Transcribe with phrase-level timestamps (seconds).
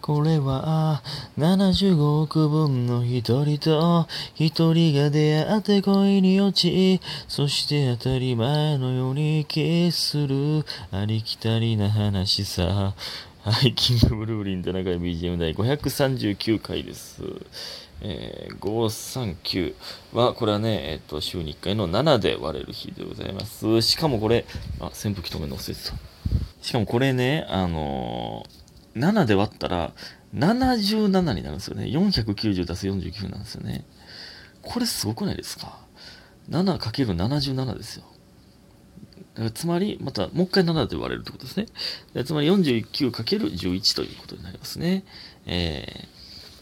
[0.00, 1.02] これは
[1.38, 12.94] 75億分の一人と一人が出会って恋に落ちそして当たり前のようにキスするありきたりな話さ
[13.42, 17.22] はい、キングブルーリン田中 BGM 第539回です。
[18.02, 19.74] えー、539
[20.12, 23.80] は、これはね、えっ、と、週に1回の7で割れる日でございます。
[23.80, 24.44] しかもこれ、
[24.78, 25.94] あ、扇風機止めの忘れてた。
[26.60, 28.59] しかもこれね、あのー、
[28.96, 29.92] 7で割ったら、
[30.34, 31.84] 77になるんですよね。
[31.84, 33.84] 490足す49なんですよね。
[34.62, 35.78] これすごくないですか
[36.50, 38.04] ?7×77 ですよ。
[39.54, 41.66] つまり、また、もう一回7で割れるってことですね。
[42.24, 45.04] つまり 49×11 ということになりますね。
[45.46, 46.06] え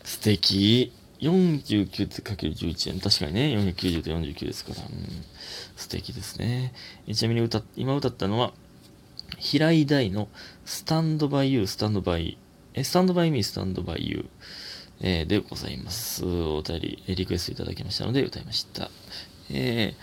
[0.03, 0.93] ー、素敵。
[1.21, 3.01] 49×11 円。
[3.01, 4.83] 確かにね、490と49ですから。
[4.83, 5.25] うん、
[5.77, 6.73] 素敵ですね。
[7.13, 8.53] ちなみに歌、今歌ったのは、
[9.39, 10.29] 平井大の
[10.65, 12.39] スタンドバイユー、スタンドバイ、
[12.75, 14.27] え、スタンドバイミー、スタンドバイユー、
[15.01, 16.25] えー、でございます。
[16.25, 18.91] お便り、リクエストいただきましたので歌いました。
[19.51, 19.95] え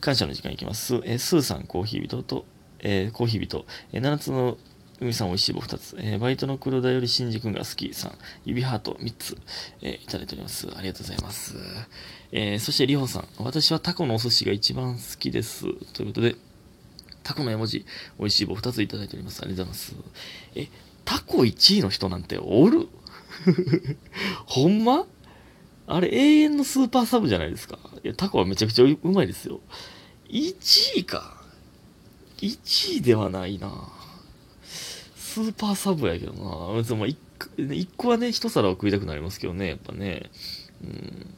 [0.00, 0.96] 感謝の時間いきます。
[1.04, 2.44] えー、スーさん、コーヒー人と、
[2.78, 4.58] えー、コーヒー人、えー、七つの
[5.00, 9.36] 海さんおいしい棒2つ、えー、バイトの黒田より新次君が好きさん、指ハート3つ、
[9.82, 10.68] えー、いただいております。
[10.76, 11.56] ありがとうございます。
[12.30, 15.62] えー、そしてりほさん、私はタコのお寿司が一番好きです。
[15.92, 16.36] ということで、
[17.24, 17.84] タコの絵文字、
[18.18, 19.40] 美味しい棒2ついただいております。
[19.42, 20.12] ありがとうございます。
[20.54, 20.68] え、
[21.04, 22.88] タコ1位の人なんておる？
[24.46, 25.06] ほんま？
[25.86, 27.78] あれ永遠のスーパーサブじゃないですか。
[28.02, 29.60] いや、タコはめちゃくちゃうまいですよ。
[30.28, 31.42] 1位か。
[32.38, 33.88] 1位ではないな。
[35.16, 36.74] スーパーサブやけどな。
[36.76, 37.16] 別にも 1,
[37.58, 40.30] 1個はね、1皿は食いたくなりますけどね、やっぱね。
[40.82, 41.34] うん。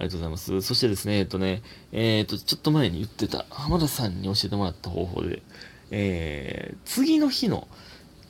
[0.00, 0.62] ありがとうございます。
[0.62, 1.62] そしてですね、えっとね、
[1.92, 5.42] えー、っと、ちょっと前に言ってた、浜田さんに教えてもらった方法で、
[5.90, 7.68] えー、次の日の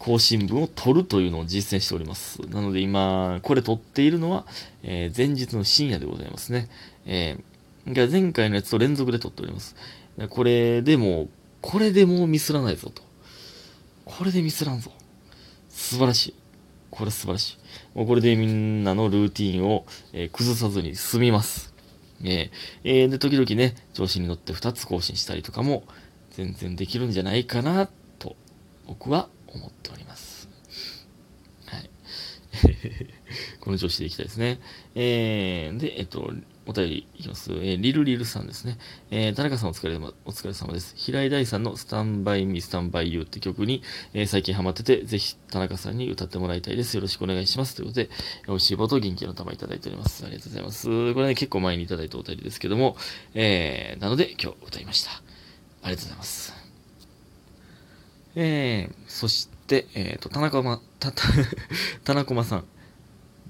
[0.01, 2.43] 更新分を取るというのを実践しております。
[2.49, 4.47] なので今、これ取っているのは、
[4.83, 6.69] えー、前日の深夜でございますね。
[7.07, 9.77] えー、前回のやつと連続で取っております。
[10.29, 11.29] これでも、
[11.61, 13.03] これでもうミスらないぞと。
[14.05, 14.91] これでミスらんぞ。
[15.69, 16.35] 素晴らしい。
[16.91, 17.53] これ素晴らし
[17.95, 17.99] い。
[17.99, 21.70] もうこれでみんなのルーティンを、え、崩さずに済みます。
[22.23, 22.51] えー、
[22.85, 25.85] えー、で、時々ね、調子に乗って2つ更新したりとかも
[26.31, 27.89] 全然できるんじゃないかな
[28.19, 28.37] と、
[28.87, 30.49] 僕は思っております。
[31.67, 31.91] はい。
[33.61, 34.61] この調子でいきたいですね。
[34.95, 36.33] えー、で、えっと、
[36.71, 37.51] お便りいきます。
[37.53, 38.79] えー、リルリルさんですね。
[39.11, 40.95] えー、田中さんお疲れ様、お疲れ様です。
[40.97, 43.83] 平井大さんのスタンバイミスタンバイユーって曲に、
[44.15, 46.95] えー、最近ハマってて、ぜひ田中さんに歌ってもらいたいです。
[46.95, 47.75] よろしくお願いします。
[47.75, 48.11] ということで、
[48.47, 50.25] 美味しい棒と元気の玉いただいております。
[50.25, 51.15] ありがとうございます。
[51.15, 52.97] これね、結構前にいただいたお便りですけども、
[53.35, 55.11] えー、なので今日歌いました。
[55.83, 56.55] ありがとうございます。
[58.37, 61.25] えー、そして、えっ、ー、と、田中ま、た、た、
[62.05, 62.65] 田中まさん。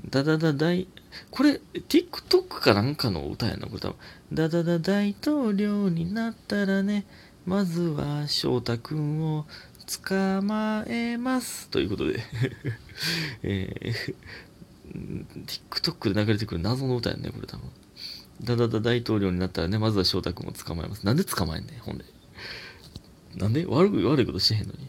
[0.08, 0.88] だだだだい、
[1.31, 3.97] これ、TikTok かなんかの歌やな、これ多分。
[4.32, 7.04] だだだ大統領になったらね、
[7.47, 9.47] まずは翔太くんを
[9.87, 11.69] 捕まえます。
[11.69, 12.20] ということで、
[13.43, 15.26] えー、
[15.70, 17.70] TikTok で流れてくる謎の歌やね、これ多分。
[18.43, 21.04] だだだ大統領になったらね、まずは翔太くんを捕まえます。
[21.04, 22.04] なんで捕まえんねん、ほんで。
[23.37, 24.88] なんで悪い、悪いことしてへんのに。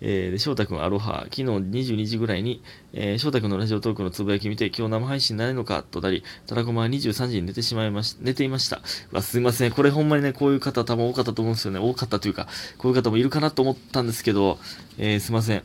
[0.00, 2.62] えー、で、翔太くんアロハ、昨日22時ぐらいに、
[2.92, 8.82] えー、翔太くんのラジオトークのつぶやき見て、今日生配信ないのかとなり、タラコマは23時に寝てしまいまし、寝ていました。
[9.12, 9.72] わ、すいません。
[9.72, 11.78] これほんまにね、こういう方多分多かったと思うんですよね。
[11.78, 12.48] 多かったというか、
[12.78, 14.58] こういう方もいるかなと思ったんですけど、
[14.98, 15.62] えー、すいません。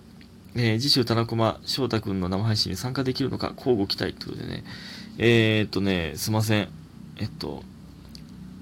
[0.55, 4.63] えー、次週タラコマ、翔太くんの生配信に参加できるのか、交互期待ということでね。
[5.17, 6.69] えー、っとね、すいません。
[7.17, 7.63] えっと、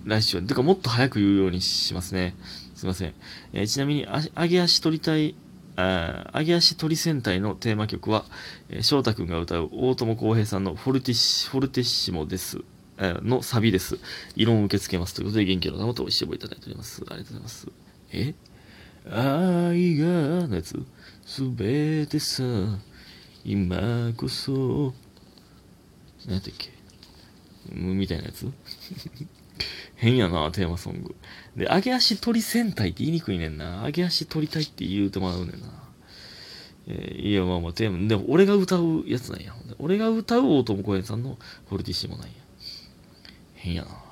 [0.06, 2.36] 来週は、てかもっと早く言うようにしますね。
[2.78, 3.14] すいません。
[3.54, 5.36] えー、ちなみに、あ揚げ足取りたい、
[5.76, 8.24] あ揚げ足鳥戦隊のテーマ曲は、
[8.70, 12.60] えー、翔太くんが歌う大友康平さんのフォルティッシフォルティッシモです。
[13.00, 13.98] え、のサビです。
[14.36, 15.16] 異論を受け付けます。
[15.16, 17.04] ということで、元気の玉とおいしいただいております。
[17.10, 17.68] ありがとうございます。
[18.12, 18.36] え？
[19.10, 20.78] 愛がのやつ
[21.26, 22.44] すべてさ、
[23.46, 24.94] 今こそ、
[26.26, 26.70] 何やったっけ？
[27.72, 28.52] みたいなやつ？
[29.98, 31.16] 変やな、テーマソング。
[31.56, 33.84] で、揚げ足取り戦隊って言いにくいねんな。
[33.84, 35.68] 揚げ足取りたいって言うてもらうねんな。
[36.88, 39.54] えー、いや、まあまあ、テーマ、でも俺が歌うやつなんや。
[39.80, 42.34] 俺が歌う大友公園さんのフォルティッシモなんや。
[43.56, 44.07] 変やな。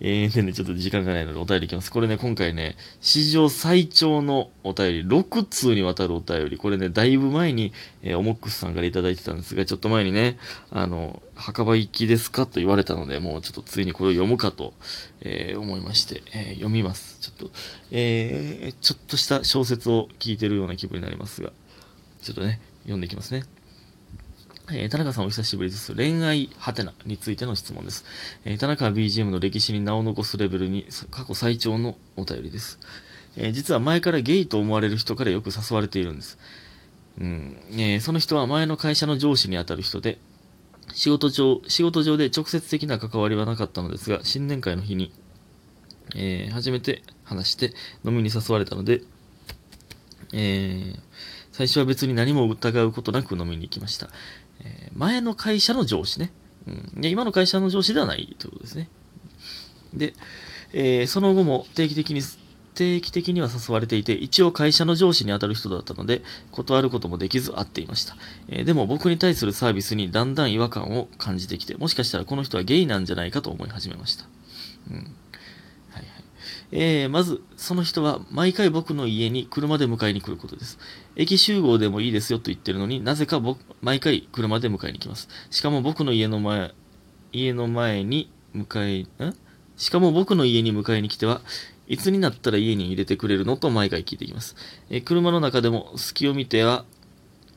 [0.00, 1.90] えー、でね、ちょっと時間がないのでお便りいきます。
[1.90, 7.72] これね、今回ね、史上最長のお便り、6通にわたるお便り、これね、だいぶ前に、
[8.02, 10.38] えー、オモックスさんからいただいてたんですが、ちょっと前にね、
[10.70, 14.72] あの、墓場行きですかと言われたので、もうちょっとついにこれを読むかと、
[15.20, 17.18] えー、思いまして、えー、読みます。
[17.20, 17.50] ちょっと、
[17.90, 21.50] えー、ちょっとした小説を聞いてるような気分になりますが、
[22.22, 23.57] ちょっとね、読んでいきますね。
[24.70, 25.94] えー、田中さんお久しぶりです。
[25.94, 28.04] 恋愛ハテナについての質問です。
[28.44, 32.78] え、田中 BGM の歴史に名を残すレベルに過去最長のお便りです。
[33.36, 36.38] え、実は前からゲイと思われる人からよく誘われているんです。
[37.18, 40.18] うんえその人は前の会社の上司にあたる人で、
[40.92, 45.12] 仕事上、仕事上で直接的な関わりはなかったのですが、新年会の日に、
[46.14, 47.72] え初めて話して
[48.04, 49.00] 飲みに誘われたので、
[50.34, 50.94] え
[51.52, 54.10] 最初は別に何も疑うことなく飲みに行きました。
[54.60, 56.32] え、前の会社の上司ね。
[56.66, 58.88] うん、で今の会社の上司ではないということですね。
[59.94, 60.14] で、
[60.72, 62.20] えー、その後も定期的に、
[62.74, 66.22] 定期的には誘われていて、一応会社の上司に当たる人だったので、
[66.52, 68.16] 断ることもできず会っていました。
[68.48, 74.26] えー、でも僕に対するサービスにだんだん違和感を感じてきて、もしかしたらこの人はゲイなんじゃないかと思い始めました。
[74.90, 75.14] うん
[76.70, 80.78] えー、まず、その人は毎回僕の家に車で迎えに来ることです。
[81.16, 85.28] 駅集合でもいいですよと言ってるのになぜか僕、毎回車で迎えに来ます。
[85.50, 86.74] しかも僕の家の前、
[87.32, 89.34] 家の前に迎え、ん
[89.76, 91.40] しかも僕の家に迎えに来ては、
[91.86, 94.54] いつになったら家に入れてくれるのと毎回聞いてきます。
[94.90, 96.84] えー、車の中でも隙を見ては、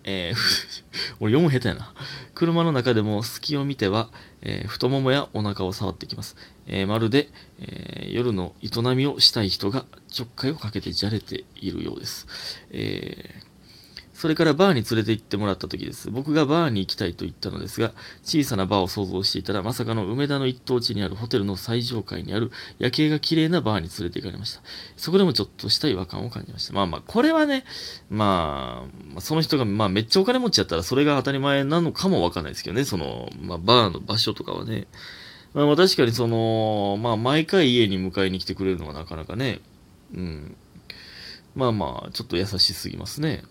[0.03, 0.37] えー、
[1.19, 1.93] 俺読む下手やな。
[2.33, 4.09] 車の中でも隙を見ては、
[4.41, 6.37] えー、太ももやお腹を触ってきます。
[6.71, 7.29] えー、まるで、
[7.59, 12.25] えー、夜の営みをしたい人がちょっかいをかけてじゃれているようです。
[12.71, 13.41] え
[14.21, 16.11] それからバーに連れて行ってもらった時です。
[16.11, 17.91] 僕がバーに行きたいと言ったのですが、
[18.23, 24.61] 小さなバーを想像していたら、まさかの梅田の一等地にあるホテルの最上階にある夜景が綺麗なバーに連れて行かれました。
[24.95, 26.73] そこでもちょっとした違和感を感じました。
[26.73, 27.65] まあまあ、これはね、
[28.11, 28.85] ま
[29.17, 34.85] あ、その人が、まあめっちゃお金持ちやったらそれが当たり前なのかもわかんないですけどね、その、まあバーの場所とかはね。
[35.53, 39.59] まあ確かにその、まあ毎回家に迎えに来てくれるのはなかなかね、
[40.13, 40.55] うん。
[41.55, 43.43] まあまあ、ちょっと優しすぎますね。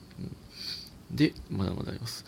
[1.11, 2.25] で、まだまだあります。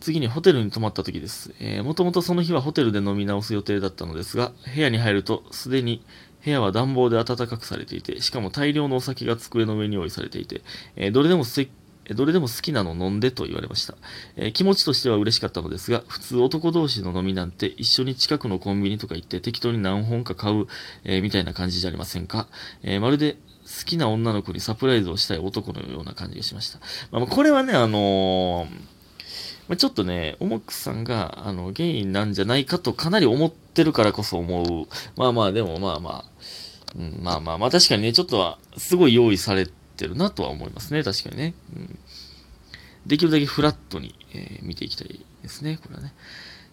[0.00, 1.52] 次にホテルに泊まった時です。
[1.60, 6.02] えー、もともとその日はホテルで飲み直す予定だったのですが、部屋に入るとすでに
[6.42, 10.62] 部屋は暖房で暖かくされていて、しかも大量のお酒が机の上に用意されていて、
[10.96, 11.44] えー、どれでも
[12.14, 13.94] どれでも好きなの飲んでと言われました、
[14.36, 20.66] えー、気持ちとしては嬉しかったのですが、普通男同士の飲みなんて一緒に近くのコンビニとか行って適当に何本か買う、
[21.04, 22.48] えー、みたいな感じじゃありませんか。
[22.82, 23.36] えー、まるで
[23.70, 26.80] 好きな女の子にサプライズをしたい男のような感じがしました。
[27.12, 28.66] まあ、これはね、あの
[29.68, 34.88] ま、ちょっとね、オモクさんが、あの、ゲイなんじゃないかとかなり思ってるからこそ思う。
[35.16, 36.24] まあまあ、でもまあまあ、
[36.98, 41.54] うん、まあまあまあ、確かにね、ちょっとは、すごい用意されててるなとは思いますね、確かにね。
[41.76, 41.98] うん、
[43.06, 46.14] できるだけフラットに、えー、見ていきたいですね、これはね。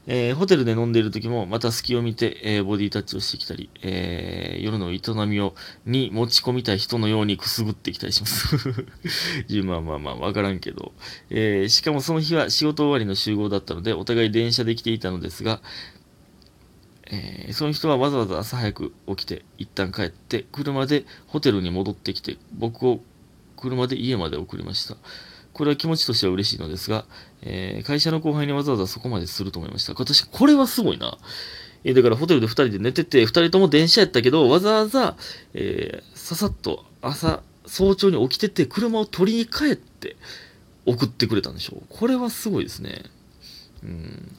[0.10, 5.54] えー、ホテルで飲んでいる時も、また隙を見て、えー、ボディタッチをしてきたり、えー、夜の営みを、
[5.86, 8.56] に持ち込みたい人のようにくすぐってきたりします。
[9.66, 10.94] まあまあまあ、わからんけど。
[11.30, 15.62] えしかもその日は仕事終わりの集合だったので、お互い電車で来ていたのですが、
[17.12, 23.02] えその人はわざわざ朝早く起きて、一旦帰って、車でホテルに戻ってきて、僕を
[23.58, 24.96] 車で家まで送りました。
[25.54, 27.06] これは気持ちとしては嬉しいのですが、
[27.42, 29.94] えー、会社の後輩にわざわざそこまですると思いました。
[29.94, 31.18] 私、これはすごいな。
[31.84, 35.18] えー、だからホテルで2人で寝てて、2人とも電車やったけど、わざわざ、
[35.56, 40.16] えー、ささっと朝、早朝に起きてて、車を取りに帰って
[40.86, 41.84] 送ってくれたんでしょう。
[41.90, 43.04] これはすごいですね。
[43.84, 44.38] うん。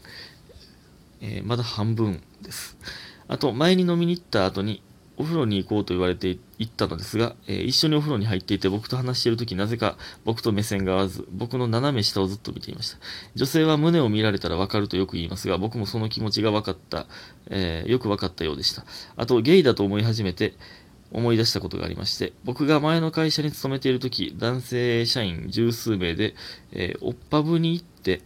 [1.20, 2.76] えまだ半分です。
[3.26, 4.82] あと、前に飲みに行った後に、
[5.18, 12.98] お風呂に行こうと言われて行ったのですが、えー、一緒にお風呂に入っていて僕と話しているときなぜか僕と目線が合わず、僕の斜め下をずっと見ていました。
[13.34, 17.06] 女性は胸を見られたらわかるとよく言いますが、僕もその気持ちが分かった、
[17.50, 18.84] えー、よく分かったようでした。
[19.16, 20.54] あと、ゲイだと思い始めて、
[21.10, 26.34] 思い出したことがありまして、僕が前の会社に勤めているとき、男性社員十数名で、
[26.72, 28.20] えー、おっぱぶに行って、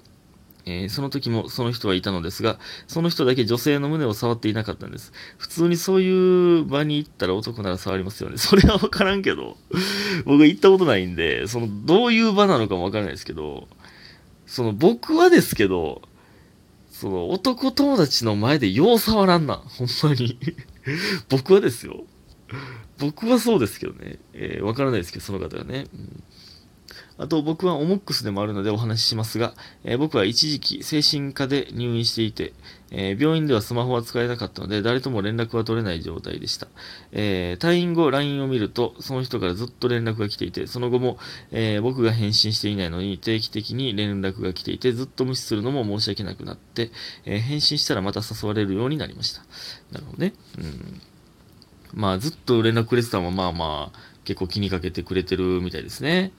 [0.64, 5.12] えー、その時もその人はいたのですが、その人だけ女性の胸を触っていなかったんです。
[5.38, 8.38] 普通にそういう場に行ったら男なら触りますよね。
[8.38, 9.56] それはわからんけど、
[10.24, 13.68] 僕は行ったことないんで、その、どういう場なのかもわからないですけど、
[14.46, 16.02] その、僕はですけど、
[16.90, 19.56] その、男友達の前でよう触らんな。
[19.56, 20.38] ほんまに。
[21.28, 22.04] 僕はですよ。
[22.98, 24.18] 僕はそうですけどね。
[24.34, 25.86] えー、わからないですけど、その方がね。
[25.92, 26.22] うん
[27.18, 29.54] あと僕はオモックスでもあるのでお話ししますが、
[29.84, 32.52] えー、僕は一時期精神科で入院していて、
[32.90, 36.68] えー、病院ではスマホは使えなかったので誰とも連絡は取れない状態でした。
[37.12, 41.18] えー、退院後 LINE を見るとその人からずっと連絡が来ていて、その後も、
[41.50, 46.90] え僕が返信していないのに定期的に連絡が来ていてずっと無視するのも申し訳なくなって、
[47.24, 49.42] え返信したらまた誘われるようになりました。
[49.90, 50.34] なるほどね。
[50.58, 51.00] うん。
[51.94, 56.32] まあずっと連絡くれてたのもまあまあ結構気にかけてくれてるみたいですね。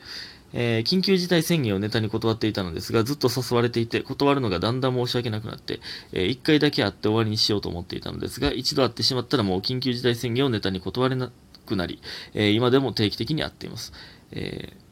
[0.54, 5.80] えー緊急事態宣言をネタに断っていたのですが、ずっと誘われていて、断るのがだんだん申し訳なくなって、
[6.14, 11.32] え1回だけ会って終わりにしようと思っていたのですが、一度会ってしまったらもう緊急事態宣言をネタに断れな
[11.66, 12.02] くなり、
[12.34, 13.94] えー今でも定期的に会っています。
[14.32, 14.84] えー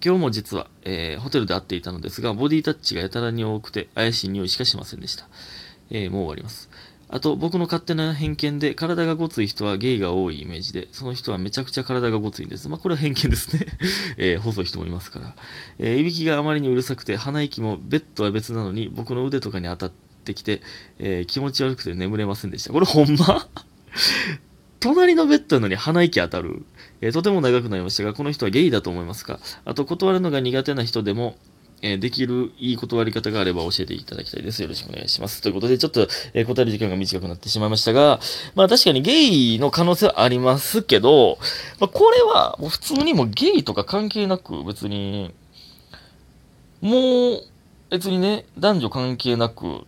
[0.00, 5.28] 今日も実は、えーホテルで会っていたのですが、ボディタッチがやたらに多くて、怪しい匂いしかしませんでした。
[5.90, 6.68] えーもう終わります。
[7.10, 12.68] あと、僕の勝手な偏見で、体がごつい人はゲイが多いイメージで、その人はめちゃくちゃ体がごついんです。
[12.68, 13.66] まあ、これは偏見ですね。
[14.18, 15.34] えー細い人もいますから。
[15.78, 19.92] えーいびきがあまりにうるさくて、鼻息もベッドは別なのに、僕の腕とかに当たっ
[20.24, 20.60] てきて、
[20.98, 22.72] えー気持ち悪くて眠れませんでした。
[22.74, 23.48] これほんま？
[24.80, 26.64] 隣のベッドなのに鼻息当たる。
[27.00, 29.40] えーとても長くなりましたが、この人はゲイだと思いますか？
[29.64, 31.36] あと、断るのが苦手な人でも、
[31.80, 34.62] えーできるいい断り方があれば教えていただきたいです。
[34.62, 35.42] よろしくお願いします。
[35.42, 38.20] ということで、ちょっと、えー答える時間が短くなってしまいましたが、
[38.54, 41.38] まあ確かにゲイの可能性はありますけど、
[41.78, 45.32] まあこれはもう普通にもゲイとか関係なく別に、
[46.80, 47.42] もう
[47.90, 49.86] 別にね、男女関係なく、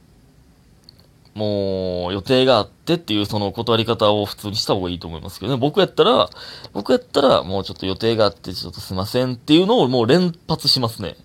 [1.34, 5.58] もう予定があってっていうその断り方を普通にした方がいいと思いますけどね。
[5.58, 6.28] 僕やったら、
[6.72, 11.16] 僕やったらもうちょっと予定があってちょっとすいませんっていうのをもう連発しますね。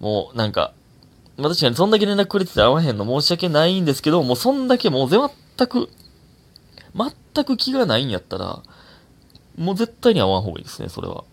[0.00, 0.72] もうなんか、
[1.36, 5.88] まあ確かにそんだけ連絡くれてて会わへんの申し訳ないんですけど、もうそんだけもう全く、
[6.94, 8.62] 全く気がないんやったら、
[9.56, 11.24] もう絶対に会わん方がいいですね、それは。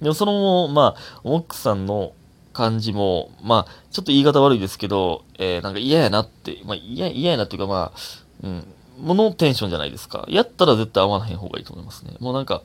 [0.00, 2.12] でもその、まあ、奥さんの
[2.52, 7.98] 感じも、まあ、ちょっと言い方悪いですけど、えーなんか嫌やなって、まあ嫌、嫌やなっていうかまあ、
[8.42, 8.66] うん、
[8.98, 10.24] ものテンションじゃないですか。
[10.28, 12.14] やったら絶対会わへん方がいいと思いますね。
[12.20, 12.62] もうなんか、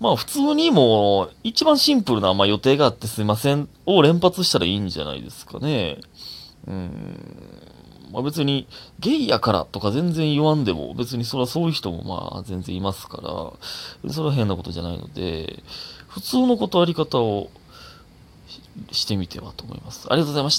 [0.00, 5.98] まあ普通にもう、一番シンプルな、まあ予定があってすいませんを連発したらいいんじゃないですかね。
[6.66, 7.70] うん。
[8.10, 8.66] まあ別に、
[8.98, 13.18] ゲイやからとか全然言わんでも、別にそれはそういう人もまあ全然いますか
[14.02, 15.62] ら、それは変なことじゃないので、
[16.08, 17.50] 普通の断り方を
[18.48, 18.60] し
[19.00, 20.06] してみてはと思います。
[20.10, 20.58] ありがとうございまし